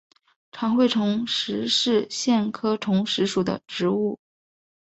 [0.51, 4.19] 长穗虫实是苋科虫实属的植物。